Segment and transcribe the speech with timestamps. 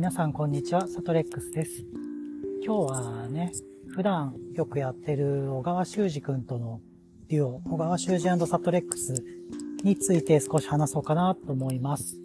[0.00, 1.84] 皆さんこんにちは、サトレックスです。
[2.64, 3.52] 今日はね、
[3.88, 6.80] 普段よくやってる小川修二くんとの
[7.28, 9.22] デュオ、小川修二サトレックス
[9.84, 12.16] について少し話そうかなと思います。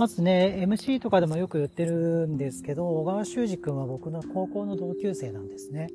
[0.00, 5.86] まずね、MC とかでもよく言ってるんですけど、小川修二くんは僕の高校の同級生なんですね。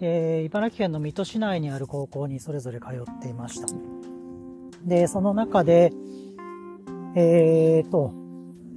[0.00, 3.68] で、茨城県の水戸市内にある高校にそれぞれ通っていました。
[4.84, 5.94] で、その中で、
[7.16, 8.19] えーと、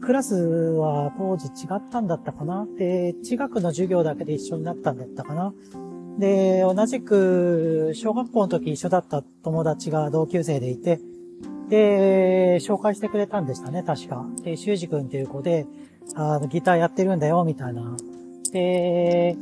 [0.05, 2.67] クラスは当時違ったんだったかな？
[2.77, 5.53] で、地学の授業だけで一緒になったんだったかな？
[6.19, 10.99] で、同じく小学校の時一緒だった友達が同級生でいて、
[11.69, 14.25] で、紹介してくれたんでしたね、確か。
[14.43, 15.65] で、修二君っていう子で、
[16.15, 17.95] あの、ギターやってるんだよ、みたいな。
[18.51, 19.37] で、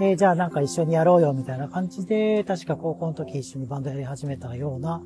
[0.00, 5.02] えー、じゃあなんか一緒にやろうよ、みたいな感じで、確か高校の時一緒にバンドやり始めたような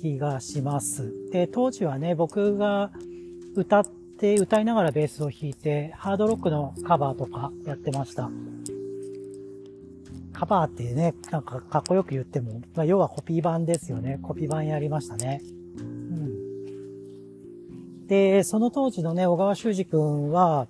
[0.00, 1.12] 気がします。
[1.32, 2.90] で、当時はね、僕が
[3.54, 3.84] 歌っ
[4.18, 8.30] て、歌いながらベースを弾いて、ハードロックのカバーとかやってました。
[10.32, 14.18] カバーってね、なんかかっこよく言っても、まあ、要はコピー版ですよね。
[14.22, 15.42] コピー版やりましたね。
[15.78, 16.30] うん。
[18.06, 20.68] で、その当時のね、小川修二くんは、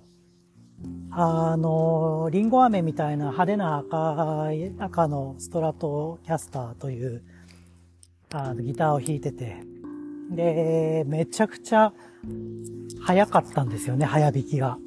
[1.11, 7.21] あの、リンゴ飴みたいな派手な赤い、赤のストラトキャスターという、
[8.33, 9.57] あの、ギターを弾いてて、
[10.31, 11.93] で、めちゃくちゃ
[13.01, 14.77] 早かったんですよね、早弾きが。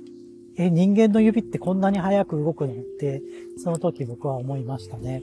[0.57, 3.23] え、人間の指ってこんなに早く動くのって、
[3.57, 5.23] その時僕は思いましたね。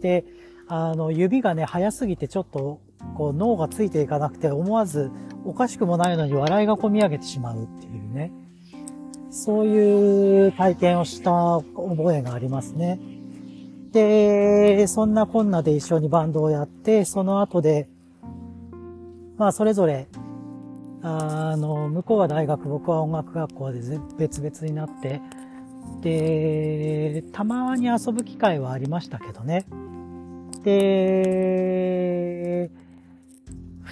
[0.00, 0.24] で、
[0.66, 2.80] あの、指がね、早すぎてちょっと、
[3.16, 5.10] こう、脳がついていかなくて、思わず、
[5.44, 8.32] おかしくもないのに笑いが込み上げてしまうっていうね。
[9.30, 11.30] そういう体験をした
[11.74, 13.00] 覚えがありますね。
[13.92, 17.88] で、そんなこんなで一緒にバンドをやって、その後で、
[19.36, 20.08] まあ、それぞれ、
[21.06, 23.80] あの、向こうは大学、僕は音楽学校で
[24.16, 25.20] 別々になって、
[26.00, 29.66] で、たまに遊ぶ機会はありましたけどね。
[30.62, 32.70] で、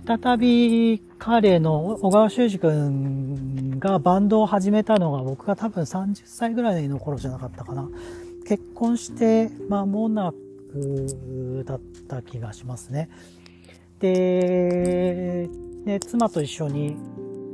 [0.07, 7.91] 再び彼の小川修二君がバンドを始めたのが僕が多分30歳ぐらいの頃じゃなかったかな。
[8.49, 13.11] 結婚して間もなくだった気がしますね。
[14.01, 15.51] で、
[15.85, 16.97] ね、妻と一緒に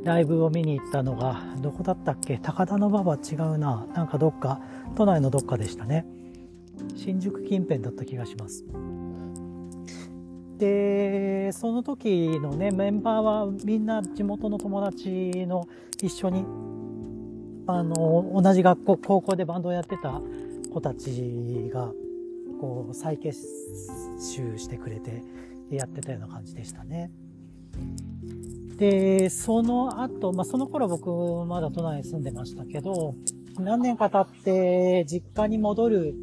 [0.03, 2.37] ライブを見に行ったのが、どこだったっけ？
[2.37, 3.87] 高田馬場違うな。
[3.93, 4.61] なんかどっか、
[4.95, 6.05] 都内のどっかでしたね。
[6.95, 8.65] 新宿近辺だった気がします。
[10.57, 15.67] で、その時のね、メンバーはみんな地元の友達の
[16.01, 16.45] 一緒に、
[17.65, 20.21] あの、同じ学校、高校でバンドをやってた
[20.71, 21.91] 子たちが、
[22.61, 23.41] こう、再結
[24.19, 25.23] 集してくれて、
[25.71, 27.11] やってたような感じでしたね。
[28.77, 31.09] で、その後、まあ、その頃僕
[31.45, 33.13] まだ都内に住んでましたけど、
[33.59, 36.15] 何年か経って実家に戻る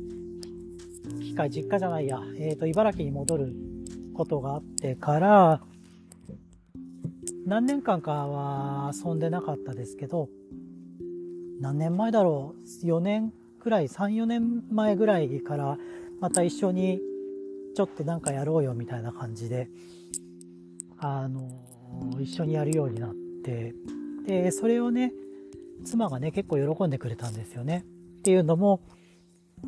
[1.21, 3.55] 機会、実家じゃないや、えっ、ー、と、茨城に戻る
[4.15, 5.61] ことがあってから、
[7.47, 10.29] 何年間かは遊んでなかったですけど、
[11.61, 15.79] 何年前だろう ?4 年くらい、3、4年前ぐらいから、
[16.21, 17.01] また一緒に
[17.77, 19.69] ちょっとなんかやろうよみたいな感じで、
[21.07, 21.49] あの、
[22.21, 23.75] 一緒にやるようになって、
[24.27, 25.13] で、それをね、
[25.85, 27.85] 妻がね、結構喜んでくれたんですよね。
[28.19, 28.81] っていうのも、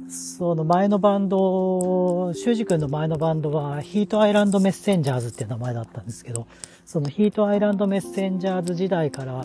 [0.09, 6.47] その前のバンド、修二君の前のバンドはヒートアイランドメッセンジャーズっていう名前だったんですけど、
[6.85, 9.43] そのヒートアイランドメッセンジャーズ時代から、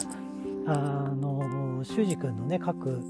[0.66, 0.74] あ
[1.16, 3.02] の、修二君のね、書く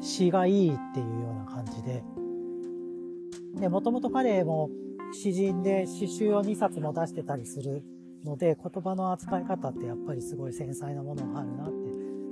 [0.00, 2.04] 詩がいいっていうような感じで、
[3.60, 4.70] で、もともと彼も
[5.12, 7.82] 詩人で詩集を2冊も出してたりする
[8.24, 11.72] ので、言葉の扱い方ってやっぱりすごい繊細なものがあるなって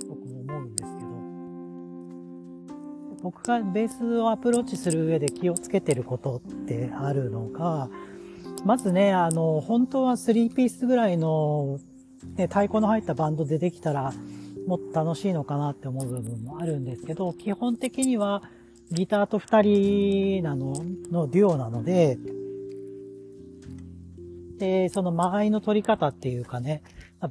[0.07, 1.07] 僕も思うんですけど、
[3.23, 7.89] 僕がベースをアプローチする上で気をつけてることってあるのが、
[8.63, 11.79] まずね、あの、本当は3ピースぐらいの、
[12.35, 14.13] ね、太鼓の入ったバンドでできたら、
[14.67, 18.43] もっと楽しいのかなって思う部分もあるんですけど、基本的には
[18.91, 20.73] ギターと二人なの、
[21.11, 22.17] のデュオなので、
[24.57, 26.81] で、その間合いの取り方っていうかね、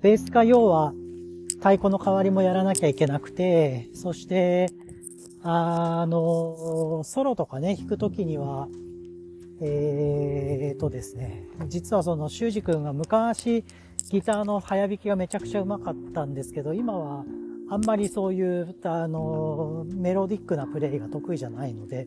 [0.00, 0.92] ベースが要は
[1.58, 4.68] 太鼓の代わりもやらなきゃいけなくて、そして、
[5.42, 8.68] あの、ソロとかね、弾くときには、
[9.62, 13.64] えーとですね、実はその修二くんが昔
[14.10, 17.24] ギターの早弾きがめちゃくちゃうまかったんですけど、今は
[17.70, 22.06] あんまりそういう、あの、メロディックなプレイが得意じゃないので、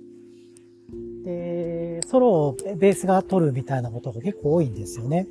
[1.24, 5.28] で、ソロをベースが取るみたいなことが結構多いんですよね。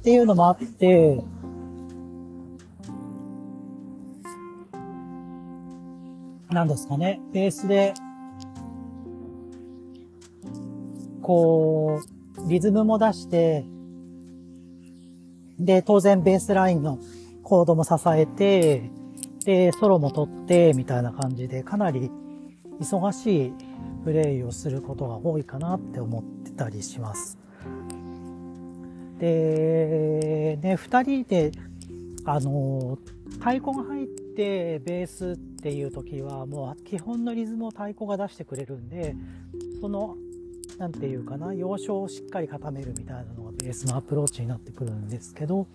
[0.00, 1.22] っていうのもあって、
[6.50, 7.94] なんですかね、ベースで、
[11.20, 12.00] こ
[12.38, 13.64] う、リズムも出して、
[15.58, 16.98] で、当然ベースラインの
[17.42, 18.90] コードも支えて、
[19.44, 22.10] で、ソロも取って、みたいな感じで、かなり
[22.80, 23.52] 忙しい
[24.04, 27.38] プレイをすることが多いかなって思ってたりします。
[29.18, 31.52] で、ね、二人で、
[32.24, 32.98] あの、
[33.32, 39.14] 太鼓が入ってベースっていう時はもう基本のリズムを太鼓が出してくれるんで、
[39.80, 40.16] その、
[40.78, 45.66] なんていうかな、要所をしっかり固めるみたいなのがベースのアプローチになってくるんですけど、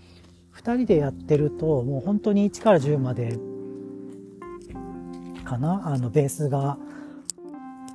[0.52, 3.38] 二人でやってるともう本当に1から10まで
[5.44, 6.78] かな、あのベースが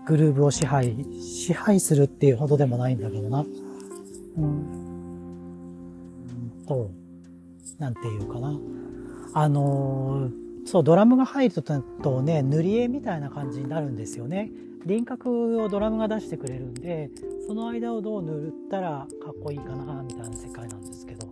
[0.08, 3.44] グルーブを支配、支配するっていうほどでもないんだけどな。
[4.38, 4.64] うん。
[6.66, 6.90] と、
[7.78, 8.58] なんていうかな。
[9.34, 10.30] あの、
[10.64, 14.50] そう、ドラムが入るとね、塗り絵みたいな感じになるんですよね。
[14.86, 17.10] 輪郭をドラムが出してくれるんで、
[17.46, 21.28] その間をどう塗ったらかっこいいかな、みたいな世界なんですけど。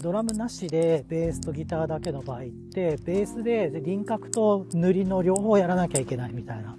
[0.00, 6.76] ドラムなしでベースとギターだけの場合って、ベースで輪郭と塗りの両方やらなきゃいけないみたいな、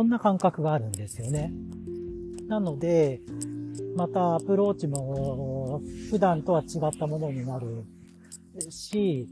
[0.00, 1.52] そんな感覚があるんですよね。
[2.48, 3.20] なので、
[3.94, 7.84] またアプローチも普段とは違ったものになる
[8.70, 9.28] し、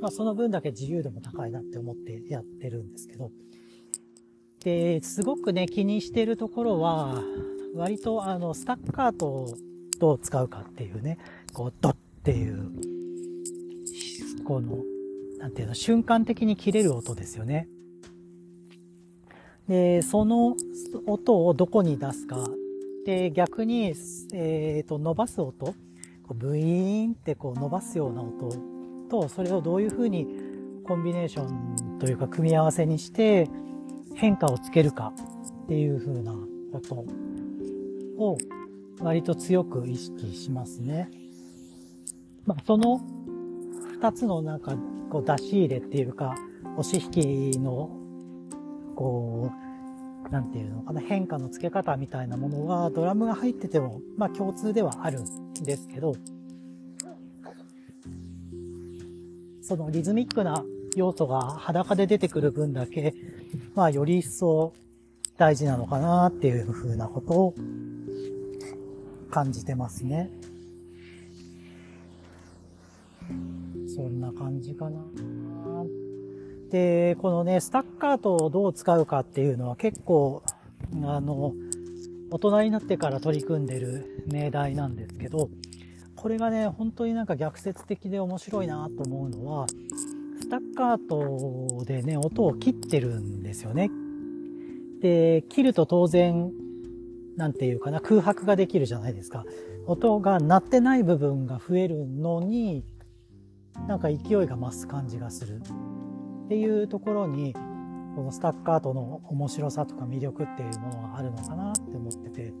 [0.00, 3.30] まあその分だけ自由度も高いなって思ってやってるんですけど。
[4.64, 7.22] で、すごくね、気にしてるところは、
[7.76, 9.54] 割とあの、スタッカートを
[10.00, 11.18] どう使うかっていうね、
[11.52, 12.72] こう、ドッっていう、
[14.44, 14.78] この、
[15.38, 17.68] なんていうの、瞬間的に切れる音ですよね。
[19.70, 20.56] で、その
[21.06, 22.44] 音をどこに出すか。
[23.06, 23.94] で、逆に、
[24.34, 25.66] えっ、ー、と、伸ばす音。
[25.66, 25.74] こ
[26.30, 28.50] うブイーンってこう伸ばすような音
[29.08, 30.26] と、それをどういうふうに
[30.84, 33.48] コンビネーションというか組み合わせにして
[34.16, 35.12] 変化をつけるか
[35.64, 36.32] っていうふうな
[36.72, 36.94] こと
[38.18, 38.38] を
[39.00, 41.10] 割と強く意識しますね。
[42.44, 43.00] まあ、その
[43.92, 44.76] 二つのなんか、
[45.10, 46.34] こう出し入れっていうか、
[46.76, 47.99] 押し引きの、
[49.00, 49.50] こ
[50.28, 56.14] う、なんていうのかな、変化の付け方みたいなものは、ドラムが入ってても、まあ共通ではあるんですけど、
[59.62, 60.62] そのリズミックな
[60.96, 63.14] 要素が裸で出てくる分だけ、
[63.74, 64.74] まあより一層
[65.38, 67.54] 大事なのかなっていうふうなことを
[69.30, 70.28] 感じてますね。
[73.96, 75.00] そんな感じかな。
[76.70, 80.42] で、このね、スタッカートをどう使うかっていうのは結構、
[81.02, 81.54] あの、
[82.30, 85.50] 大人になってから取り組んでる命題なんですけど、
[86.16, 89.66] これがね、本当になんか逆説的で面白いなと思うのは、
[90.40, 93.90] スタッカートでね、音を切ってるんですよね。
[95.00, 96.52] で、切ると当然
[97.36, 99.44] なんていうかな、空白ができるじゃないですか。
[99.86, 102.84] 音が鳴ってない部分が増えるのに、
[103.88, 105.62] なんか勢いが増す感じがする。
[106.50, 112.52] っていうところに、このスタッカートの面白さとか魅力っていうものがあるのかなって思ってて。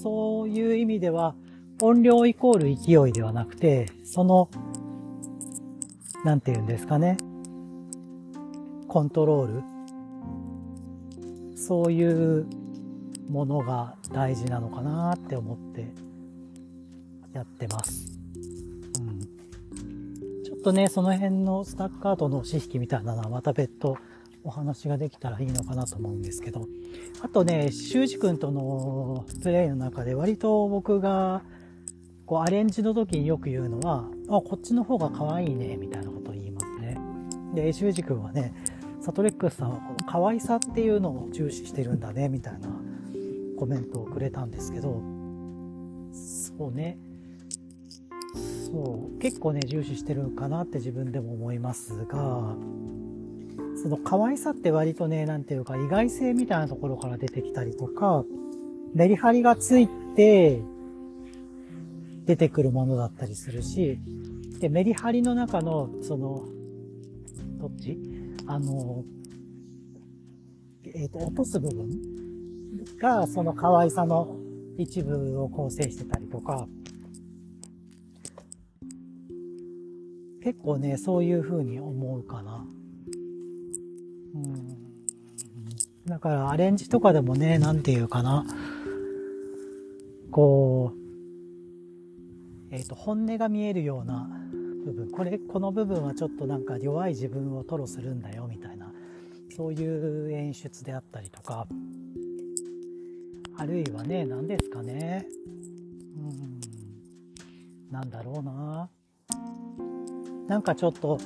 [0.00, 1.34] そういう意味では、
[1.82, 4.48] 音量イコール勢いではなくて、その、
[6.24, 7.16] なんて言うんですかね。
[8.86, 9.46] コントロー
[11.54, 12.46] ルそういう
[13.28, 15.92] ものが大事なのかなって思って
[17.32, 18.13] やってます。
[20.64, 23.96] とね、その辺のスタッカートの知識みたいなのはまた別途
[24.42, 26.66] お話ができたらいいのかなと思うんですけど。
[27.22, 31.42] あとね、修二君とのプレイの中で割と僕が
[32.26, 36.98] こうアレンジの時によく言うのは、あ、こっちの方が可愛いね、みたいなことを言いますね。
[37.54, 38.54] で、修二君はね、
[39.04, 42.70] サトレックスさんはこの可愛さっていうのを重視してるんだねみたいな
[43.58, 45.02] コメントをくれたんですけど
[46.10, 46.96] そうね
[48.74, 49.18] そう。
[49.20, 52.56] 結構ね重視してるかなって自分でも思いますが
[53.82, 58.24] その可愛さって割とね何ていうか意外性みたいなところから出てきたりとか
[58.94, 60.60] メリハリがついて
[62.24, 63.98] 出てくるものだったりするし
[64.58, 66.44] でメリハリの中のその
[67.58, 67.98] どっち？
[68.46, 69.04] あの、
[70.84, 71.88] えっ、ー、と、落とす部分
[72.98, 74.36] が、その可愛さの
[74.76, 76.68] 一部を構成してたりとか、
[80.44, 82.66] 結構ね、そういう風に思うかな。
[84.34, 84.76] うん。
[86.04, 88.44] だから、アレンジとかでもね、なんていうかな。
[90.30, 94.28] こう、えっ、ー、と、本音が見えるような
[94.84, 95.10] 部分。
[95.10, 98.92] これ、この部分はちょっとなんか弱い自分を吐露するんだよみたいな、
[99.56, 101.66] そういう演出であったりとか、
[103.56, 105.26] あるいはね、何ですかね。
[106.18, 106.60] うん、
[107.90, 108.90] なんだろうな。
[110.46, 111.18] なんかちょっと、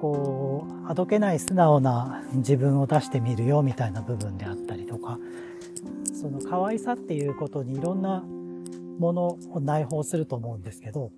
[0.00, 5.18] こう、あどけない素直な自分を出してみるよみたいな部分であったりとか、
[6.12, 8.22] その可愛さっていうことにいろんな
[8.98, 11.10] ものを内包すると思うんですけど、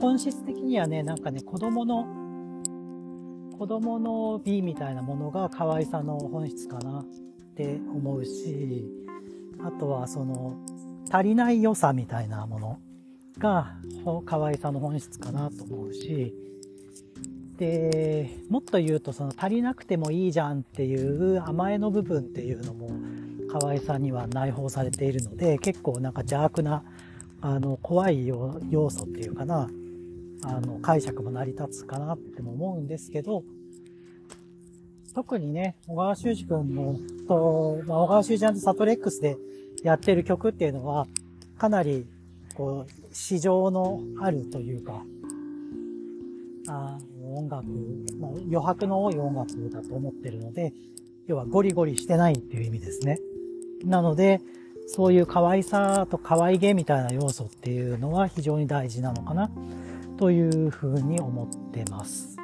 [0.00, 2.06] 本質的にはね、なんかね、子供の、
[3.56, 7.04] 子供の美みたいなものが可愛さの本質かなっ
[7.54, 8.84] て思うし、
[9.62, 10.56] あとはその、
[11.08, 12.78] 足りない良さみたいなもの。
[13.38, 13.74] が
[14.26, 16.34] 可愛さの本質かなと思うし、
[17.58, 22.90] で、もっと言うとその足りなくてもいいじゃんっていう甘えの部分っていうのも
[23.50, 26.82] 可愛さには内包されているので、結構なんか邪悪な、
[27.40, 29.68] あの、怖い要素っていうかな、
[30.44, 33.44] あの、解釈も成り立つかなっても思うんですけど、
[35.14, 36.96] 特にね、小川修司君の、
[37.28, 39.36] と、まあ、小川修司サトレックスで
[39.82, 41.06] やってる曲っていうのは、
[41.58, 42.06] かなり、
[42.54, 45.04] こう、市場のあるというか、
[46.68, 46.98] あ
[47.34, 47.66] 音楽、
[48.18, 50.72] まあ、余白の多い音楽だと思ってるので、
[51.26, 53.18] 要はゴリゴリしてないっていう意味ですね。
[53.84, 54.40] なので、
[54.86, 59.50] そういう可愛さと可愛げみたいな要素っていうのは非常に大事なのかな
[60.18, 62.36] というふうに思ってます。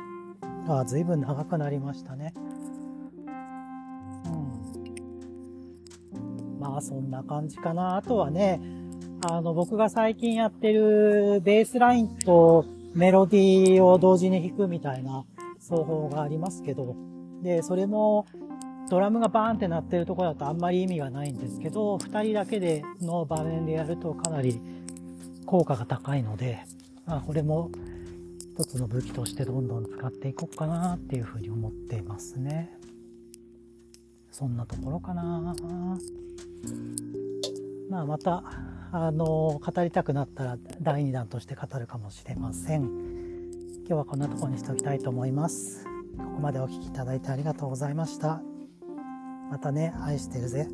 [0.68, 2.34] ああ、随分長くなりましたね。
[4.26, 4.28] う
[6.18, 6.58] ん。
[6.60, 7.96] まあそんな感じかな。
[7.96, 8.60] あとはね、
[9.20, 15.25] あの僕が最近やってるベースラインとメロディーを同時に弾くみたいな
[15.58, 16.94] 奏法がありますけど、
[17.42, 18.26] で、それも
[18.88, 24.60] ドラムがバーンって鳴ってるとこだとあんまり意味がないんですけど、二人だけでの場面でやるとかなり
[25.46, 26.64] 効果が高いので、
[27.04, 27.70] まあ、これも
[28.56, 32.70] 一つの武器としてどんどん使っていこうかなっていうふうに思っていますね。
[34.30, 35.54] そんなところかな。
[37.90, 38.44] まあまた、
[38.90, 42.83] あの、語りたくなったら第2弾として語るかもしれません。
[43.87, 45.85] 今日はこんなところにしておきたいと思います。
[46.16, 48.40] ここまでお聴きいただいてありがとうございました。
[49.50, 50.68] またね、愛してるぜ。